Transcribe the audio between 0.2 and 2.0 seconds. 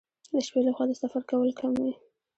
د شپې لخوا د سفر کول کم وي.